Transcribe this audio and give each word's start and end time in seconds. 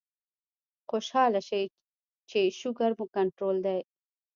خوشاله 0.89 1.41
شئ 1.47 1.63
چې 2.29 2.39
شوګر 2.59 2.91
مو 2.97 3.05
کنټرول 3.15 3.57
دے 3.65 3.79